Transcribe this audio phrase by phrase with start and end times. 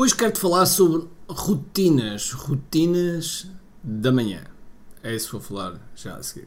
[0.00, 3.48] Hoje quero-te falar sobre rotinas, rotinas
[3.82, 4.42] da manhã.
[5.02, 6.46] É isso que vou falar já a seguir.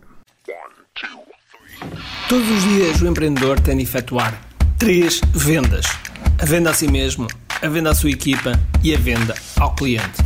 [2.30, 4.42] Todos os dias o empreendedor tem de efetuar
[4.80, 5.86] três vendas:
[6.42, 7.28] a venda a si mesmo,
[7.62, 10.24] a venda à sua equipa e a venda ao cliente.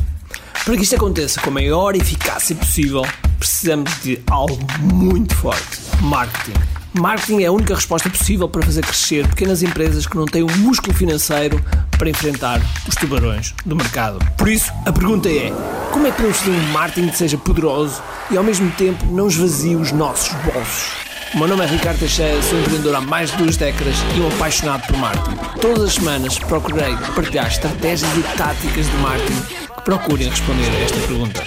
[0.63, 3.01] Para que isto aconteça com a maior eficácia possível,
[3.39, 6.75] precisamos de algo muito forte: marketing.
[6.97, 10.49] Marketing é a única resposta possível para fazer crescer pequenas empresas que não têm o
[10.49, 11.61] um músculo financeiro
[11.97, 14.19] para enfrentar os tubarões do mercado.
[14.37, 15.51] Por isso, a pergunta é:
[15.91, 19.27] como é que podemos fazer um marketing que seja poderoso e ao mesmo tempo não
[19.27, 21.05] esvazie os nossos bolsos?
[21.33, 24.27] O meu nome é Ricardo Teixeira, sou empreendedor há mais de duas décadas e um
[24.27, 25.59] apaixonado por marketing.
[25.59, 30.97] Todas as semanas procurei partilhar estratégias e táticas de marketing que procurem responder a esta
[30.99, 31.43] pergunta.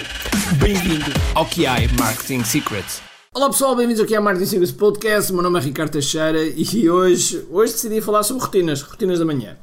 [0.59, 3.01] Bem-vindo ao QI Marketing Secrets.
[3.33, 5.31] Olá pessoal, bem-vindos aqui ao Marketing Secrets Podcast.
[5.31, 9.25] O meu nome é Ricardo Teixeira e hoje, hoje decidi falar sobre rotinas, rotinas da
[9.25, 9.57] manhã.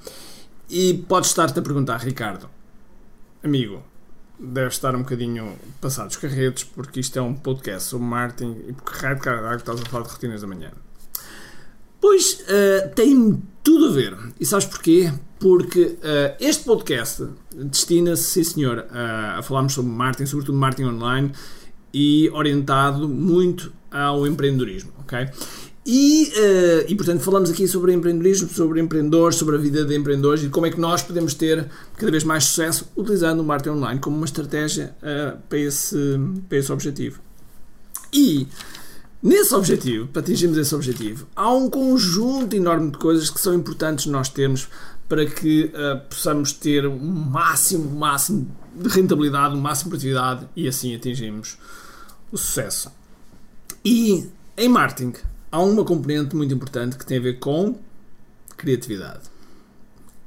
[0.68, 2.48] E podes estar-te a perguntar, Ricardo,
[3.42, 3.82] amigo,
[4.38, 8.72] deve estar um bocadinho passado os carretos, porque isto é um podcast sobre marketing e
[8.72, 10.72] porque raio de caralho estás a falar de rotinas da manhã.
[12.00, 14.16] Pois uh, tem tudo a ver.
[14.38, 15.12] E sabes porquê?
[15.38, 21.32] Porque uh, este podcast destina-se, sim senhor, uh, a falarmos sobre marketing, sobretudo marketing online
[21.92, 25.28] e orientado muito ao empreendedorismo, ok?
[25.88, 30.42] E, uh, e, portanto, falamos aqui sobre empreendedorismo, sobre empreendedores, sobre a vida de empreendedores
[30.42, 34.00] e como é que nós podemos ter cada vez mais sucesso utilizando o marketing online
[34.00, 35.96] como uma estratégia uh, para, esse,
[36.48, 37.20] para esse objetivo.
[38.12, 38.48] E,
[39.22, 44.06] nesse objetivo, para atingirmos esse objetivo, há um conjunto enorme de coisas que são importantes
[44.06, 44.68] nós termos
[45.08, 50.66] para que uh, possamos ter um máximo, máximo de rentabilidade, um máximo de produtividade e
[50.66, 51.56] assim atingirmos
[52.32, 52.90] o sucesso.
[53.84, 55.12] E, em marketing,
[55.50, 57.78] há uma componente muito importante que tem a ver com
[58.56, 59.30] criatividade.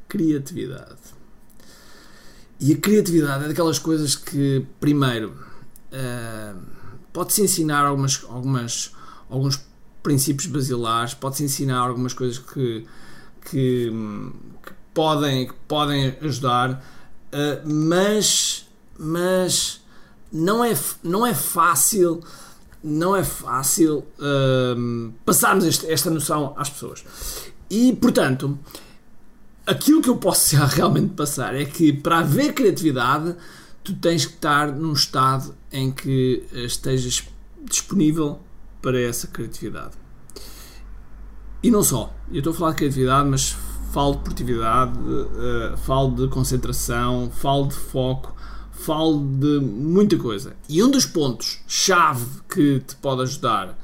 [0.08, 0.98] Criatividade.
[2.60, 5.34] E a criatividade é daquelas coisas que, primeiro,
[5.94, 6.60] uh,
[7.14, 8.92] pode-se ensinar algumas, algumas,
[9.30, 9.62] alguns
[10.04, 12.86] princípios basilares, pode-se ensinar algumas coisas que,
[13.50, 16.84] que, que podem, que podem ajudar,
[17.34, 19.82] uh, mas, mas
[20.32, 22.22] não, é, não é fácil
[22.84, 27.04] não é fácil uh, passarmos este, esta noção às pessoas.
[27.70, 28.58] E, portanto,
[29.66, 33.36] aquilo que eu posso realmente passar é que para haver criatividade,
[33.84, 37.24] tu tens que estar num estado em que estejas
[37.70, 38.40] disponível
[38.82, 39.94] para essa criatividade.
[41.62, 42.14] E não só.
[42.32, 43.56] Eu estou a falar de criatividade, mas
[43.92, 48.34] falo de produtividade, uh, falo de concentração, falo de foco,
[48.80, 50.56] falo de muita coisa.
[50.68, 53.78] E um dos pontos-chave que te pode ajudar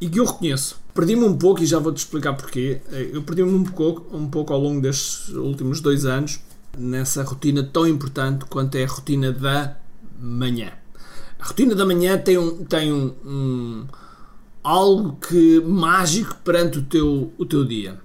[0.00, 2.80] e que eu reconheço, perdi-me um pouco e já vou-te explicar porquê.
[2.90, 6.40] Eu perdi-me um pouco, um pouco ao longo destes últimos dois anos
[6.76, 9.76] nessa rotina tão importante quanto é a rotina da
[10.20, 10.72] manhã.
[11.38, 13.86] A rotina da manhã tem um, tem um, um
[14.62, 18.00] algo que mágico perante o teu, o teu dia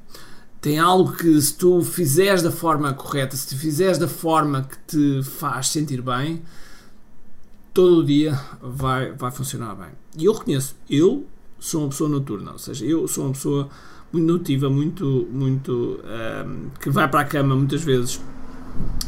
[0.63, 4.77] tem algo que se tu fizeres da forma correta, se tu fizeres da forma que
[4.87, 6.41] te faz sentir bem,
[7.73, 9.89] todo o dia vai, vai funcionar bem.
[10.17, 11.25] E eu reconheço, eu
[11.59, 13.67] sou uma pessoa noturna, ou seja, eu sou uma pessoa
[14.09, 18.21] muito notiva, muito, muito um, ehm, que vai para a cama muitas vezes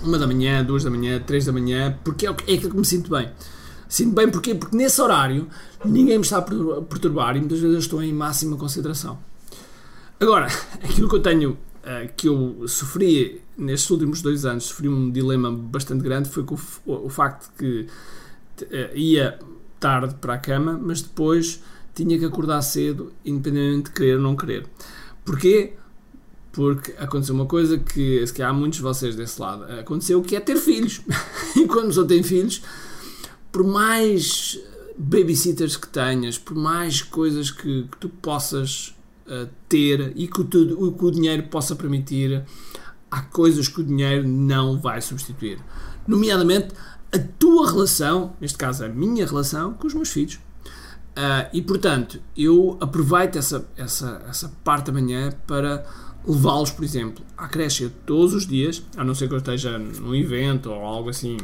[0.04, 2.86] uma da manhã, duas da manhã, três da manhã, porque é, é aquilo que me
[2.86, 3.32] sinto bem.
[3.88, 4.56] Sinto bem porquê?
[4.56, 5.48] Porque nesse horário
[5.86, 9.18] ninguém me está a perturbar e muitas vezes eu estou em máxima concentração.
[10.20, 10.48] Agora,
[10.82, 15.52] aquilo que eu tenho, uh, que eu sofri nestes últimos dois anos, sofri um dilema
[15.52, 16.56] bastante grande, foi com
[16.86, 17.88] o, o facto que
[18.62, 19.38] uh, ia
[19.80, 21.62] tarde para a cama, mas depois
[21.94, 24.66] tinha que acordar cedo, independentemente de querer ou não querer.
[25.24, 25.74] Porquê?
[26.52, 30.36] Porque aconteceu uma coisa que, se calhar, há muitos de vocês desse lado, aconteceu que
[30.36, 31.02] é ter filhos.
[31.56, 32.62] e quando só tem filhos,
[33.52, 34.60] por mais
[34.98, 38.95] babysitters que tenhas, por mais coisas que, que tu possas
[39.68, 42.44] ter e que o, que o dinheiro possa permitir,
[43.10, 45.60] há coisas que o dinheiro não vai substituir.
[46.08, 46.76] Nomeadamente
[47.12, 50.36] a tua relação, neste caso a minha relação, com os meus filhos.
[51.16, 55.86] Uh, e portanto, eu aproveito essa, essa, essa parte da manhã para
[56.28, 60.14] levá-los, por exemplo, à creche todos os dias, a não ser que eu esteja num
[60.14, 61.38] evento ou algo assim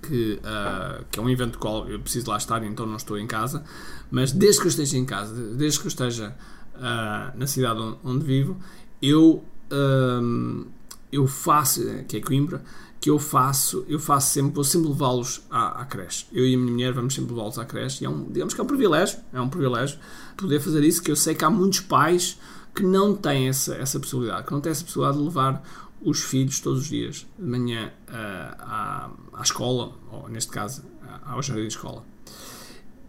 [0.00, 3.26] que, uh, que é um evento qual eu preciso lá estar, então não estou em
[3.26, 3.64] casa,
[4.10, 6.36] mas desde que eu esteja em casa, desde que eu esteja
[6.78, 8.56] uh, na cidade onde, onde vivo,
[9.02, 10.66] eu, um,
[11.12, 12.62] eu faço, que é Coimbra,
[13.00, 16.26] que eu faço, eu faço sempre, vou sempre levá-los à, à, creche.
[16.32, 18.60] Eu e a minha mulher vamos sempre levá-los à creche e é um, digamos que
[18.60, 19.98] é um privilégio, é um privilégio
[20.36, 22.38] poder fazer isso, que eu sei que há muitos pais
[22.74, 25.62] que não têm essa, essa possibilidade, que não têm essa possibilidade de levar
[26.00, 28.12] os filhos todos os dias, de manhã uh,
[28.60, 30.82] à, à escola, ou neste caso
[31.24, 32.04] ao jardim de escola.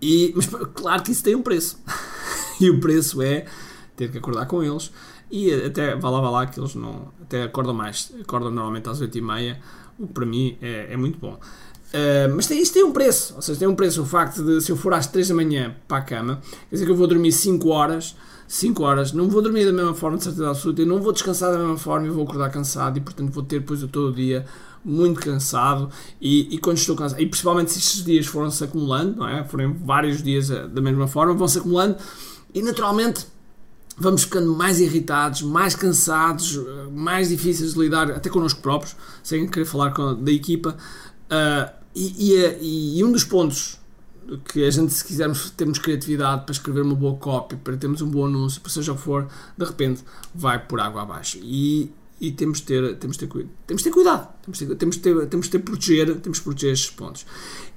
[0.02, 1.80] E, mas claro que isso tem um preço.
[2.62, 3.46] e o preço é
[3.96, 4.92] ter que acordar com eles.
[5.32, 8.12] E até, vá lá, vá lá, que eles não, até acordam mais.
[8.22, 9.58] Acordam normalmente às 8h30,
[10.00, 11.40] o que para mim é, é muito bom.
[11.90, 14.62] Uh, mas tem, isto tem um preço, ou seja, tem um preço o facto de
[14.62, 16.40] se eu for às 3 da manhã para a cama,
[16.70, 18.16] quer dizer que eu vou dormir 5 horas,
[18.48, 21.52] 5 horas, não vou dormir da mesma forma, de certeza absoluta, e não vou descansar
[21.52, 24.46] da mesma forma e vou acordar cansado e portanto vou ter depois todo o dia
[24.86, 25.90] muito cansado
[26.22, 29.44] e, e, quando estou cansado, e principalmente se estes dias foram-se acumulando, não é?
[29.44, 31.98] Forem vários dias eh, da mesma forma, vão-se acumulando
[32.54, 33.28] e naturalmente
[33.98, 39.48] vamos ficando mais irritados, mais cansados, eh, mais difíceis de lidar, até connosco próprios, sem
[39.48, 40.76] querer falar com, da equipa.
[41.26, 43.78] Uh, e, e, e, um dos pontos
[44.46, 48.10] que a gente, se quisermos termos criatividade para escrever uma boa copy, para termos um
[48.10, 50.04] bom anúncio, para seja o que for, de repente
[50.34, 51.38] vai por água abaixo.
[51.42, 55.26] E, e temos de ter, temos de ter, temos ter cuidado, temos de temos ter,
[55.28, 57.26] temos ter proteger, temos proteger estes pontos.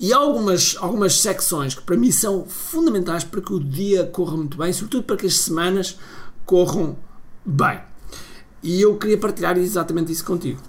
[0.01, 4.37] E há algumas, algumas secções que para mim são fundamentais para que o dia corra
[4.37, 5.99] muito bem, sobretudo para que as semanas
[6.45, 6.97] corram
[7.45, 7.81] bem.
[8.63, 10.61] E eu queria partilhar exatamente isso contigo.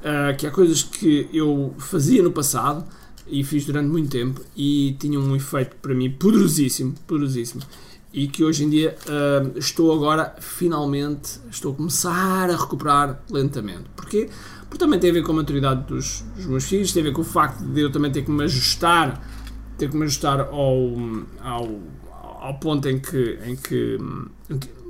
[0.00, 2.84] Uh, que há coisas que eu fazia no passado
[3.26, 7.62] e fiz durante muito tempo e tinham um efeito para mim poderosíssimo, poderosíssimo
[8.12, 13.84] e que hoje em dia uh, estou agora finalmente estou a começar a recuperar lentamente.
[13.96, 14.28] Porquê?
[14.62, 17.12] Porque também tem a ver com a maturidade dos, dos, meus filhos, tem a ver
[17.12, 19.22] com o facto de eu também ter que me ajustar,
[19.78, 20.96] ter que me ajustar ao,
[21.42, 21.80] ao,
[22.40, 23.98] ao ponto em que, em que,
[24.48, 24.82] em que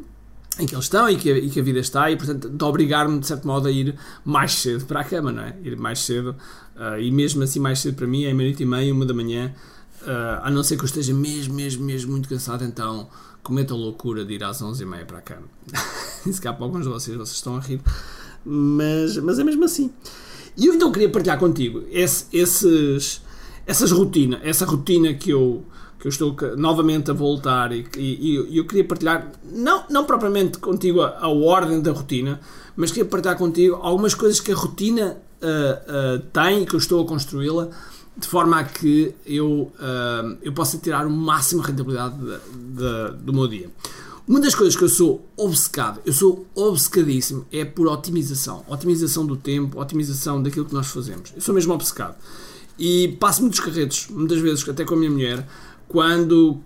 [0.58, 3.18] em que eles estão e que, e que a vida está, e portanto de obrigar-me
[3.18, 5.56] de certo modo a ir mais cedo para a cama, não é?
[5.62, 6.36] Ir mais cedo,
[6.76, 9.54] uh, e mesmo assim mais cedo para mim é meia-noite e meia, uma da manhã,
[10.02, 13.08] Uh, a não ser que eu esteja mesmo, mesmo, mesmo muito cansado, então
[13.42, 15.46] cometa a loucura de ir às 11h30 para a cama.
[16.30, 17.80] Se cá para alguns de vocês, vocês estão a rir,
[18.44, 19.92] mas, mas é mesmo assim.
[20.56, 23.22] E eu então queria partilhar contigo esse, esses,
[23.66, 25.64] essas rotinas, essa rotina que eu,
[25.98, 30.58] que eu estou novamente a voltar e, e, e eu queria partilhar, não, não propriamente
[30.58, 32.40] contigo a, a, ordem da rotina,
[32.76, 36.78] mas queria partilhar contigo algumas coisas que a rotina uh, uh, tem e que eu
[36.78, 37.70] estou a construí-la
[38.16, 42.38] de forma a que eu, uh, eu possa tirar o máximo rentabilidade de,
[42.74, 43.70] de, do meu dia.
[44.26, 48.64] Uma das coisas que eu sou obcecado, eu sou obcecadíssimo, é por otimização.
[48.68, 51.32] Otimização do tempo, otimização daquilo que nós fazemos.
[51.34, 52.14] Eu sou mesmo obcecado.
[52.78, 55.46] E passo muitos carretos, muitas vezes, até com a minha mulher,
[55.88, 56.60] quando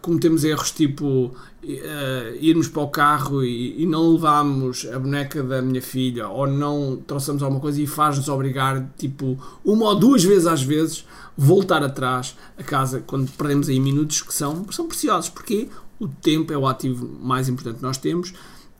[0.00, 1.34] cometemos erros tipo
[1.66, 6.46] uh, irmos para o carro e, e, não levamos a boneca da minha filha ou
[6.46, 11.04] não trouxemos alguma coisa e faz-nos obrigar, tipo, uma ou duas vezes às vezes,
[11.36, 15.68] voltar atrás a casa quando perdemos aí minutos que são, são preciosos, porque
[15.98, 18.32] o tempo é o ativo mais importante que nós temos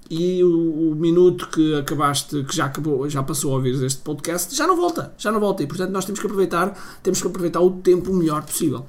[0.09, 4.55] e o, o, minuto que acabaste, que já acabou, já passou a ouvir este podcast,
[4.55, 7.61] já não volta, já não volta e portanto nós temos que aproveitar, temos que aproveitar
[7.61, 8.87] o tempo o melhor possível.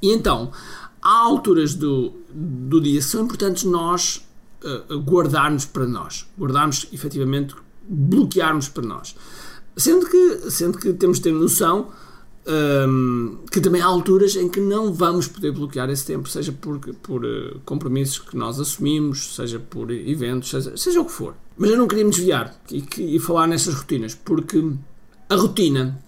[0.00, 0.50] E então,
[1.02, 4.26] há alturas do, do dia que são importantes nós
[4.64, 7.54] uh, guardarmos para nós, guardarmos efetivamente,
[7.88, 9.14] bloquearmos para nós.
[9.76, 11.88] Sendo que, sendo que temos de ter noção
[12.46, 16.52] um, ehm, que também há alturas em que não vamos poder bloquear esse tempo, seja
[16.52, 21.34] por, por uh, compromissos que nós assumimos, seja por eventos, seja, seja o que for.
[21.56, 24.62] Mas eu não queria me desviar e, e falar nessas rotinas, porque
[25.28, 26.02] a rotina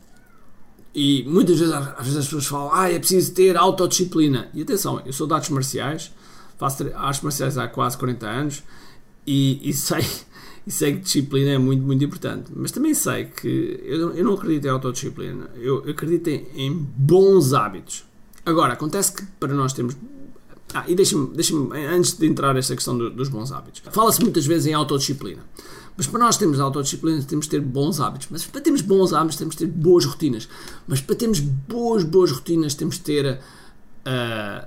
[0.95, 4.49] e muitas vezes, às vezes as pessoas falam, ah, é preciso ter autodisciplina.
[4.53, 6.13] E atenção, eu sou de artes marciais,
[6.59, 8.63] faço artes marciais há quase 40 anos
[9.27, 10.05] e, e, sei,
[10.67, 12.53] e sei que disciplina é muito, muito importante.
[12.55, 17.55] Mas também sei que eu, eu não acredito em autodisciplina, eu, acredito em, em bons
[17.55, 18.05] hábitos.
[18.45, 19.97] Agora, acontece que para nós termos
[20.75, 21.55] ah, e deixa-me, deixa
[21.95, 25.43] antes de entrar nesta questão do, dos bons hábitos, fala-se muitas vezes em autodisciplina.
[25.97, 28.29] Mas para nós termos autodisciplina temos de ter bons hábitos.
[28.31, 30.49] Mas para termos bons hábitos temos de ter boas rotinas.
[30.87, 33.41] Mas para termos boas, boas rotinas temos de ter
[34.07, 34.67] uh,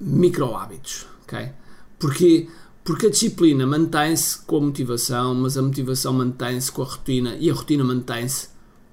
[0.00, 1.06] micro hábitos.
[1.24, 1.50] Okay?
[1.98, 2.48] Porque,
[2.84, 7.50] porque a disciplina mantém-se com a motivação, mas a motivação mantém-se com a rotina e
[7.50, 8.48] a rotina mantém-se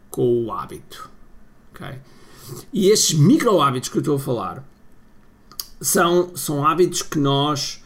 [0.09, 1.09] com o hábito.
[1.71, 1.99] Okay?
[2.73, 4.67] E estes micro hábitos que eu estou a falar
[5.79, 7.83] são, são hábitos que nós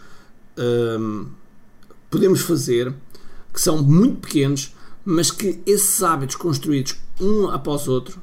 [0.57, 2.93] um, ah, podemos fazer
[3.57, 4.71] que são muito pequenos,
[5.03, 8.21] mas que esses hábitos construídos um após outro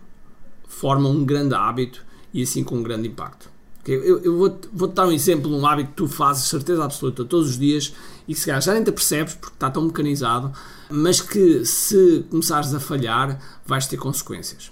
[0.68, 3.50] formam um grande hábito e assim com um grande impacto.
[3.84, 7.24] Eu, eu vou-te vou dar um exemplo de um hábito que tu fazes certeza absoluta
[7.24, 7.92] todos os dias
[8.28, 10.52] e que se calhar já nem te percebes porque está tão mecanizado,
[10.88, 14.70] mas que se começares a falhar vais ter consequências,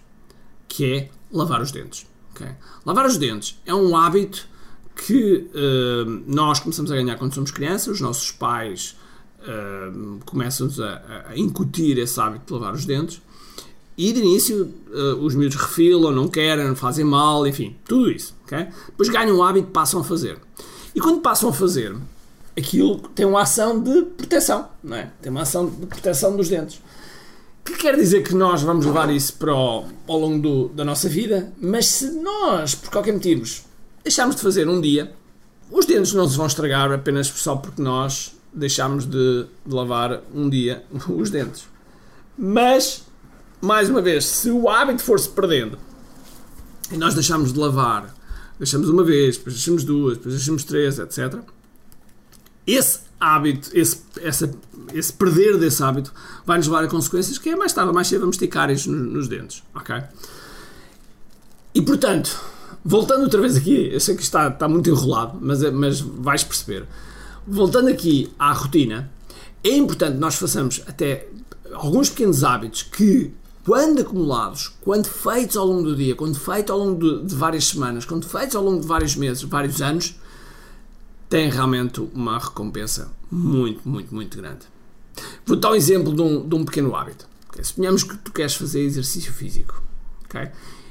[0.68, 2.06] que é lavar os dentes.
[2.36, 2.52] Okay?
[2.86, 4.46] Lavar os dentes é um hábito
[4.94, 8.94] que uh, nós começamos a ganhar quando somos crianças, os nossos pais
[10.24, 13.20] começam-nos a, a, incutir esse hábito de lavar os dentes.
[13.96, 18.34] E de início uh, os miúdos refilam, não querem, fazem mal, enfim, tudo isso.
[18.44, 18.68] Okay?
[18.86, 20.38] Depois ganham o hábito passam a fazer.
[20.94, 21.94] E quando passam a fazer,
[22.56, 25.10] aquilo tem uma ação de proteção, não é?
[25.20, 26.80] Tem uma ação de proteção dos dentes.
[27.64, 31.08] Que quer dizer que nós vamos levar isso para o, ao longo do, da nossa
[31.08, 33.44] vida, mas se nós, por qualquer motivo,
[34.02, 35.12] deixarmos de fazer um dia,
[35.70, 40.84] os dentes não se vão estragar apenas só porque nós deixamos de, lavar um dia
[41.08, 41.64] os dentes.
[42.36, 43.04] Mas,
[43.60, 45.78] mais uma vez, se o hábito for-se perdendo
[46.90, 48.14] e nós deixamos de lavar,
[48.58, 51.40] deixamos uma vez, depois deixamos duas, depois deixamos três, etc.
[52.66, 54.52] Esse hábito, esse, essa,
[54.92, 56.12] esse perder desse hábito
[56.44, 59.28] vai nos levar a consequências que é mais tarde mais cedo vamos ter nos, nos
[59.28, 60.02] dentes, ok?
[61.74, 62.38] E portanto,
[62.84, 66.86] voltando outra vez aqui, eu sei que está, está muito enrolado, mas, mas vais perceber.
[67.46, 69.10] Voltando aqui à rotina,
[69.64, 71.28] é importante nós façamos até
[71.72, 73.32] alguns pequenos hábitos que,
[73.64, 77.66] quando acumulados, quando feitos ao longo do dia, quando feitos ao longo de, de várias
[77.66, 80.14] semanas, quando feitos ao longo de vários meses, vários anos,
[81.28, 84.66] têm realmente uma recompensa muito, muito, muito grande.
[85.44, 87.26] Vou dar um exemplo de um, de um pequeno hábito.
[87.62, 89.82] Suponhamos que tu queres fazer exercício físico.
[90.24, 90.50] Okay?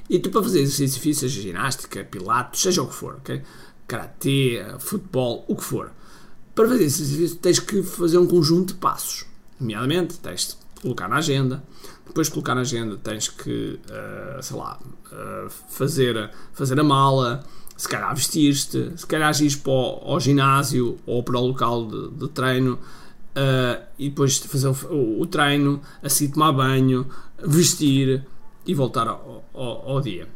[0.09, 3.41] E tu, para fazer exercício físico, seja ginástica, pilates, seja o que for, okay?
[3.87, 5.91] karatê, futebol, o que for,
[6.61, 9.25] para fazer exercício tens que fazer um conjunto de passos.
[9.59, 11.63] Nomeadamente, tens de colocar na agenda,
[12.05, 14.79] depois de colocar na agenda tens que, uh, sei lá,
[15.11, 17.43] uh, fazer, fazer a mala,
[17.75, 22.09] se calhar vestir-te, se calhar ir para o, ao ginásio ou para o local de,
[22.11, 22.77] de treino.
[23.31, 27.07] Uh, e depois fazer o, o, treino, assim tomar banho,
[27.43, 28.25] vestir,
[28.65, 30.27] e voltar ao, ao, ao dia.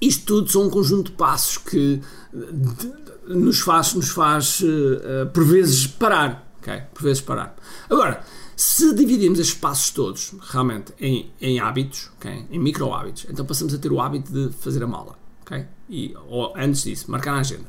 [0.00, 2.00] Isto tudo são um conjunto de passos que
[2.32, 6.50] de, nos faz, nos faz uh, por vezes parar.
[6.60, 6.82] Okay?
[6.92, 7.56] Por vezes parar.
[7.88, 8.22] Agora,
[8.56, 12.46] se dividimos estes passos todos realmente em, em hábitos, okay?
[12.50, 15.16] em micro hábitos, então passamos a ter o hábito de fazer a mala.
[15.42, 15.66] Okay?
[15.88, 17.68] E, ou, antes disso, marcar na agenda.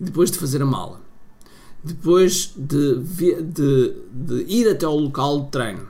[0.00, 1.00] E depois de fazer a mala.
[1.84, 5.88] Depois de, de, de ir até ao local de treino.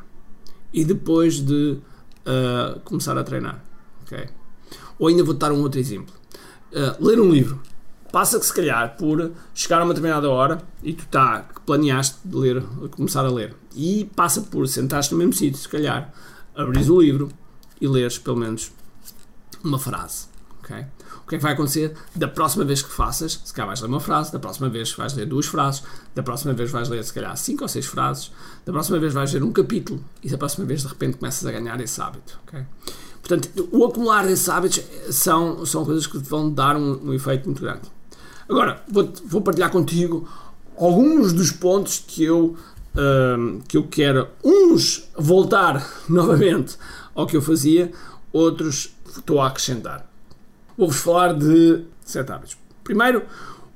[0.72, 1.78] E depois de
[2.26, 3.64] uh, começar a treinar.
[4.02, 4.28] Okay?
[4.98, 6.14] Ou ainda vou dar um outro exemplo.
[6.72, 7.60] Uh, ler um livro.
[8.12, 12.36] Passa que se calhar por chegar a uma determinada hora e tu tá, planeaste de
[12.36, 13.54] ler, começar a ler.
[13.74, 16.12] E passa por sentares no mesmo sítio, se calhar,
[16.54, 17.28] abris o livro
[17.80, 18.72] e leres pelo menos
[19.62, 20.26] uma frase.
[20.60, 20.84] Okay?
[21.24, 21.94] O que é que vai acontecer?
[22.14, 25.14] Da próxima vez que faças, se calhar vais ler uma frase, da próxima vez vais
[25.14, 25.82] ler duas frases,
[26.14, 28.32] da próxima vez vais ler se calhar cinco ou seis frases,
[28.64, 31.52] da próxima vez vais ler um capítulo e da próxima vez de repente começas a
[31.52, 32.38] ganhar esse hábito.
[32.46, 32.64] Okay?
[33.20, 37.60] Portanto, o acumular desses hábitos são, são coisas que vão dar um, um efeito muito
[37.60, 37.95] grande.
[38.48, 40.28] Agora, vou, vou partilhar contigo
[40.76, 42.56] alguns dos pontos que eu,
[43.38, 46.76] um, que eu quero, uns voltar novamente
[47.14, 47.90] ao que eu fazia,
[48.32, 50.06] outros estou a acrescentar
[50.76, 52.56] vou-vos falar de sete hábitos.
[52.84, 53.22] Primeiro,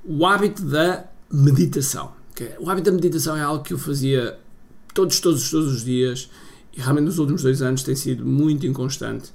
[0.04, 2.12] o hábito da meditação.
[2.58, 4.38] O hábito da meditação é algo que eu fazia
[4.94, 6.30] todos, todos, todos os dias
[6.74, 9.30] e realmente nos últimos dois anos tem sido muito inconstante.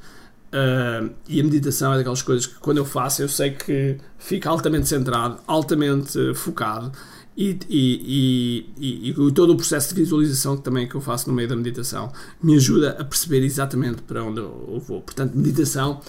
[0.56, 4.48] Uh, e a meditação é daquelas coisas que quando eu faço eu sei que fico
[4.48, 6.94] altamente centrado, altamente focado
[7.36, 11.36] e, e, e, e, todo o processo de visualização que também que eu faço no
[11.36, 12.10] meio da meditação
[12.42, 15.02] me ajuda a perceber exatamente para onde eu vou.
[15.02, 16.00] Portanto, meditação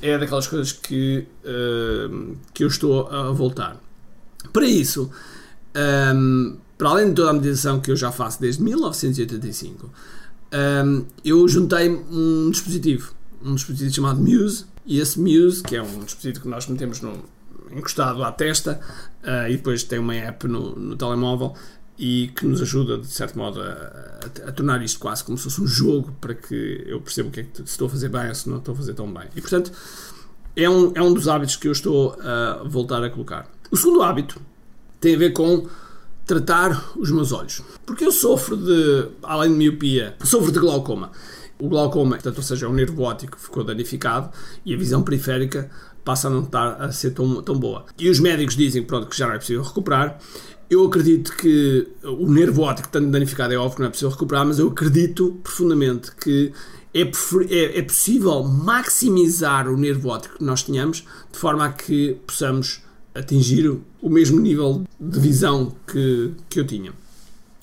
[0.00, 3.80] é daquelas coisas que, uh, que eu estou a voltar.
[4.52, 5.10] Para isso,
[6.14, 9.90] um, para além de toda a meditação que eu já faço desde 1985,
[10.52, 16.00] um, eu juntei um dispositivo, um dispositivo chamado Muse, e esse Muse, que é um
[16.00, 17.24] dispositivo que nós metemos no,
[17.70, 18.80] encostado à testa,
[19.22, 21.54] uh, e depois tem uma app no, no telemóvel,
[21.98, 25.44] e que nos ajuda, de certo modo, a, a, a, tornar isto quase como se
[25.44, 28.08] fosse um jogo para que eu perceba o que é que se estou a fazer
[28.08, 29.24] bem ou se não estou a fazer tão bem.
[29.36, 29.70] E, portanto,
[30.56, 33.50] é um, é um dos hábitos que eu estou a voltar a colocar.
[33.70, 34.40] O segundo hábito
[34.98, 35.68] tem a ver com
[36.24, 37.62] tratar os meus olhos.
[37.84, 41.10] Porque eu sofro de, além de miopia, sofro de glaucoma.
[41.60, 44.30] O glaucoma, portanto, ou seja, o nervo óptico ficou danificado
[44.64, 45.70] e a visão periférica
[46.04, 47.84] passa a não estar a ser tão, tão boa.
[47.98, 50.18] E os médicos dizem pronto, que já não é possível recuperar
[50.70, 54.46] eu acredito que o nervo óptico, tanto danificado, é óbvio que não é possível recuperar,
[54.46, 56.52] mas eu acredito profundamente que
[56.94, 62.16] é, é, é, possível maximizar o nervo óptico que nós tenhamos de forma a que
[62.24, 63.68] possamos atingir
[64.00, 66.92] o mesmo nível de visão que, que eu tinha.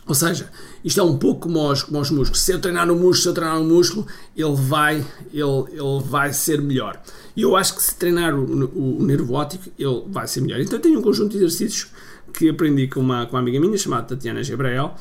[0.07, 0.49] Ou seja,
[0.83, 2.41] isto é um pouco como os, como os músculos.
[2.41, 6.31] Se eu treinar no músculo, se eu treinar no músculo, ele vai, ele, ele vai
[6.31, 7.01] ser melhor.
[7.35, 10.61] E eu acho que se treinar o, o, o nervo óptico, ele vai ser melhor.
[10.61, 11.87] Então eu tenho um conjunto de exercícios
[12.33, 14.95] que aprendi com uma, com uma amiga minha chamada Tatiana Gabriel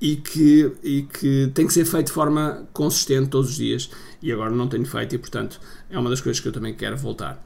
[0.00, 3.90] e que, e que tem que ser feito de forma consistente todos os dias
[4.22, 6.96] e agora não tenho feito e portanto é uma das coisas que eu também quero
[6.96, 7.42] voltar.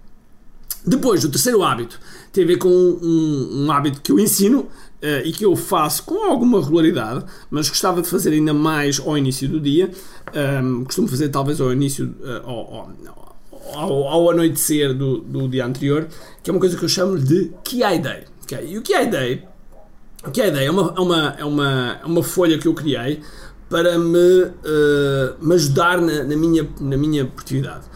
[0.87, 1.99] Depois, o terceiro hábito
[2.33, 6.03] tem a ver com um, um hábito que eu ensino uh, e que eu faço
[6.03, 9.91] com alguma regularidade, mas gostava de fazer ainda mais ao início do dia.
[10.63, 12.91] Um, costumo fazer talvez ao início, uh, ao,
[13.75, 16.07] ao, ao, anoitecer do, do dia anterior,
[16.43, 18.25] que é uma coisa que eu chamo de QI Day.
[18.43, 18.69] Okay?
[18.69, 19.43] E o QI Day,
[20.27, 23.21] o QI Day é, uma, é, uma, é, uma, é uma folha que eu criei
[23.71, 27.87] para me, uh, me ajudar na, na, minha, na minha produtividade.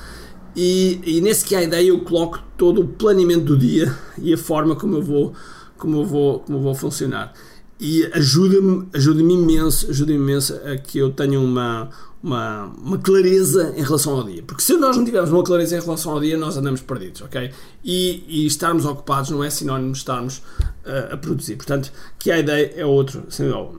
[0.57, 4.77] E, e nesse a ideia eu coloco todo o planeamento do dia e a forma
[4.77, 5.33] como eu vou,
[5.79, 7.33] como eu vou, como eu vou funcionar.
[7.81, 11.89] E ajuda-me ajuda imenso, ajuda imenso a que eu tenha uma,
[12.21, 14.43] uma, uma, clareza em relação ao dia.
[14.45, 17.53] Porque se nós não tivermos uma clareza em relação ao dia, nós andamos perdidos, ok?
[17.85, 21.55] E, e estarmos ocupados não é sinónimo de estarmos uh, a produzir.
[21.55, 23.23] Portanto, que a ideia é outro.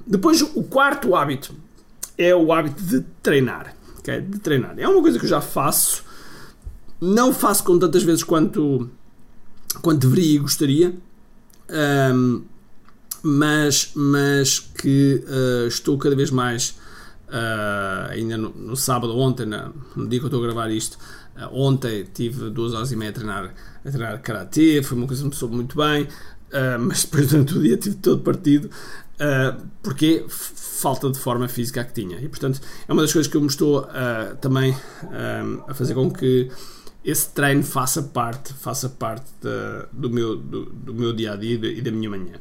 [0.08, 1.54] Depois, o quarto hábito
[2.18, 4.22] é o hábito de treinar, ok?
[4.22, 4.76] De treinar.
[4.78, 6.08] É uma coisa que eu já faço
[7.02, 8.90] não faço com tantas vezes quanto,
[9.82, 10.96] quanto deveria e gostaria,
[12.14, 12.44] um,
[13.22, 16.76] mas, mas que uh, estou cada vez mais,
[17.28, 20.98] uh, ainda no, no, sábado, ontem, no dia que eu estou a gravar isto,
[21.36, 23.54] uh, ontem tive duas horas e meia a treinar,
[23.86, 26.08] a treinar karatê, foi uma coisa que me soube muito bem,
[26.80, 28.70] mas depois durante o dia tive todo partido,
[29.84, 32.20] porque falta de forma física que tinha.
[32.20, 33.88] E portanto é uma das coisas que eu me estou
[34.42, 34.76] também
[35.68, 36.50] a fazer com que
[37.04, 41.56] esse treino faça parte, faça parte de, do, meu, do, do, meu dia a dia
[41.56, 42.34] e da minha manhã.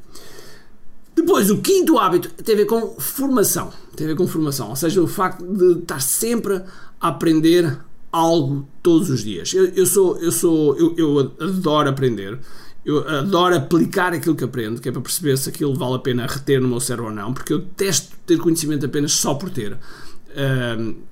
[1.15, 3.73] Depois, o quinto hábito tem a ver com formação.
[3.97, 6.63] Tem a ver com formação, ou seja, o facto de estar sempre
[7.01, 7.79] a aprender
[8.11, 9.53] algo todos os dias.
[9.53, 12.39] Eu, eu sou, eu sou, eu, eu adoro aprender.
[12.85, 16.27] Eu adoro aplicar aquilo que aprendo, que é para perceber se aquilo vale a pena
[16.27, 19.77] reter no meu cérebro ou não, porque eu testo ter conhecimento apenas só por ter.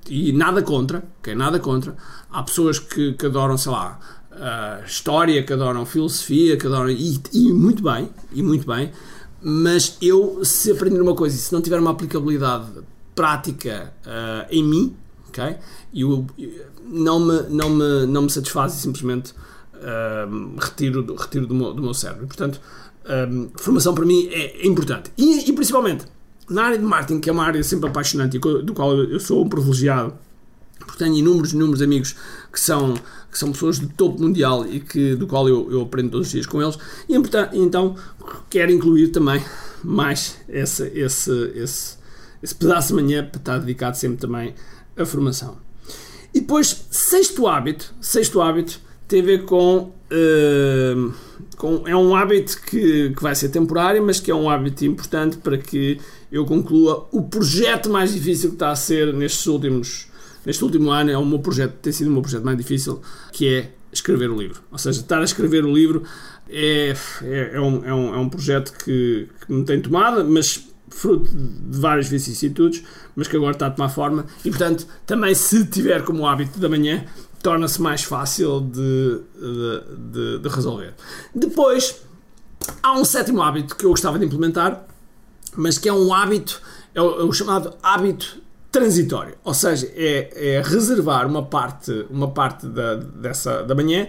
[0.09, 1.35] E nada contra, okay?
[1.35, 1.95] nada contra.
[2.29, 3.99] Há pessoas que, que adoram, sei lá,
[4.31, 6.89] uh, história, que adoram filosofia, que adoram.
[6.89, 8.91] E, e, muito bem, e muito bem.
[9.41, 12.67] Mas eu, se aprender uma coisa e se não tiver uma aplicabilidade
[13.15, 14.95] prática uh, em mim,
[15.29, 15.57] ok?
[15.93, 16.25] Eu,
[16.85, 19.33] não, me, não, me, não me satisfaz e simplesmente
[20.59, 22.25] retiro, retiro do, meu, do meu cérebro.
[22.25, 22.59] portanto,
[23.07, 25.11] um, formação para mim é, é importante.
[25.17, 26.05] E, e principalmente
[26.49, 29.43] na área de marketing, que é uma área sempre apaixonante e do qual eu sou
[29.43, 30.13] um privilegiado,
[30.79, 32.15] porque tenho inúmeros, inúmeros amigos
[32.51, 32.93] que são,
[33.31, 36.31] que são pessoas de topo mundial e que, do qual eu, eu aprendo todos os
[36.31, 36.77] dias com eles,
[37.09, 37.15] e
[37.59, 37.95] então
[38.49, 39.43] quero incluir também
[39.83, 41.97] mais esse, esse, esse,
[42.41, 44.55] esse pedaço de manhã para estar dedicado sempre também
[44.95, 45.57] à formação.
[46.33, 51.13] E depois, sexto hábito, sexto hábito tem a ver com, uh,
[51.55, 55.37] com é um hábito que, que vai ser temporário, mas que é um hábito importante
[55.37, 55.99] para que
[56.31, 60.07] eu conclua o projeto mais difícil que está a ser nestes últimos
[60.45, 63.47] neste último ano é o meu projeto tem sido o meu projeto mais difícil que
[63.47, 64.61] é escrever o livro.
[64.71, 66.03] Ou seja estar a escrever o livro
[66.49, 70.67] é, é, é, um, é, um, é um projeto que, que me tem tomado mas
[70.89, 72.83] fruto de várias vicissitudes
[73.15, 74.25] mas que agora está a tomar forma.
[74.43, 77.05] E portanto também se tiver como hábito da manhã
[77.41, 80.93] torna-se mais fácil de, de, de, de resolver.
[81.33, 82.01] Depois
[82.81, 84.87] há um sétimo hábito que eu gostava de implementar
[85.55, 86.61] mas que é um hábito,
[86.93, 92.29] é o, é o chamado hábito transitório, ou seja, é, é, reservar uma parte, uma
[92.29, 94.07] parte da, dessa, da manhã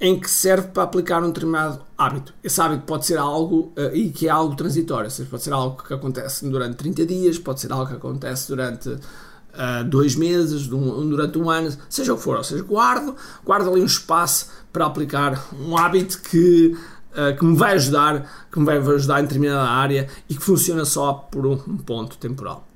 [0.00, 2.34] em que serve para aplicar um determinado hábito.
[2.44, 5.52] Esse hábito pode ser algo uh, e que é algo transitório, ou seja, pode ser
[5.52, 10.70] algo que acontece durante 30 dias, pode ser algo que acontece durante uh, dois meses,
[10.70, 14.50] um, durante um ano, seja o que for, ou seja, guardo, guardo ali um espaço
[14.70, 16.76] para aplicar um hábito que
[17.16, 20.84] eh, que me vai ajudar, que me vai ajudar em determinada área e que funciona
[20.84, 22.68] só por um ponto temporal.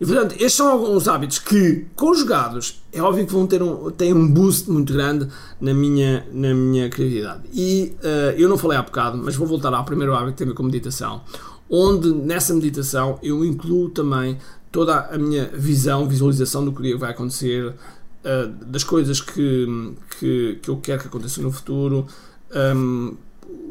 [0.00, 4.12] E portanto, estes são alguns hábitos que, conjugados, é óbvio que vão ter um, têm
[4.12, 5.26] um boost muito grande
[5.60, 7.42] na minha, na minha criatividade.
[7.52, 10.46] E uh, eu não falei há bocado, mas vou voltar ao primeiro hábito que tem
[10.46, 11.22] a ver com meditação,
[11.68, 14.38] onde nessa meditação eu incluo também
[14.70, 20.68] toda a minha visão, visualização do que vai acontecer, uh, das coisas que, que, que
[20.68, 22.06] eu quero que aconteça no futuro.
[22.54, 23.16] Um,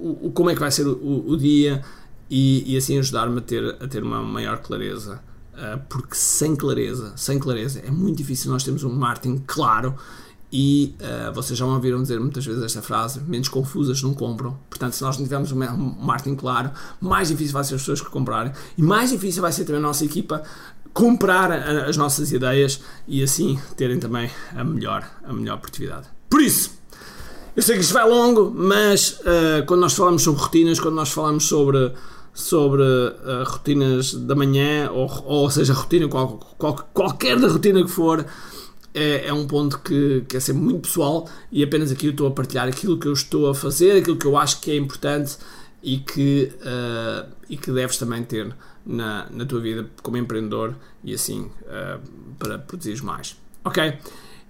[0.02, 1.84] o, como é que vai ser o, o dia
[2.30, 5.22] e, e, assim ajudar-me a ter, a ter uma maior clareza.
[5.54, 9.96] Uh, porque sem clareza, sem clareza, é muito difícil nós termos um marketing claro
[10.52, 14.58] e uh, vocês já ouviram dizer muitas vezes esta frase: menos confusas não compram.
[14.70, 18.10] Portanto, se nós não tivermos um marketing claro, mais difícil vai ser as pessoas que
[18.10, 20.44] comprarem e mais difícil vai ser também a nossa equipa
[20.94, 26.08] comprar as nossas ideias e assim terem também a melhor, a melhor produtividade.
[26.30, 26.81] Por isso,
[27.56, 31.12] eu sei que isto vai longo, mas uh, quando nós falamos sobre rotinas, quando nós
[31.12, 31.92] falamos sobre,
[32.34, 37.90] sobre uh, rotinas da manhã, ou, ou seja, rotina, qual, qual, qualquer da rotina que
[37.90, 38.26] for,
[38.94, 42.28] é, é, um ponto que, que é sempre muito pessoal e apenas aqui eu estou
[42.28, 45.38] a partilhar aquilo que eu estou a fazer, aquilo que eu acho que é importante
[45.82, 48.54] e que, uh, e que deves também ter
[48.86, 52.02] na, na tua vida como empreendedor e assim uh,
[52.38, 53.36] para produzir mais.
[53.64, 53.98] Ok?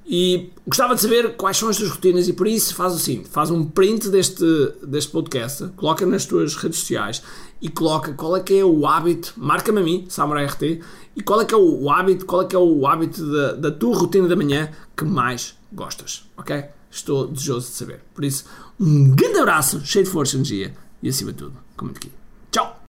[0.06, 3.30] E gostava de saber quais são as tuas rotinas e por isso faz o seguinte,
[3.30, 4.44] faz um print deste,
[4.86, 7.22] deste podcast, coloca nas tuas redes sociais
[7.62, 10.82] e coloca qual é que é o hábito, marca-me a mim, Samurai RT,
[11.16, 13.72] e qual é que é o hábito, qual é que é o hábito da, da
[13.72, 16.66] tua rotina da manhã que mais gostas, ok?
[16.90, 18.02] Estou desejoso de saber.
[18.14, 18.46] Por isso,
[18.80, 22.21] um grande abraço, cheio de força e energia e acima de tudo, com muito aqui.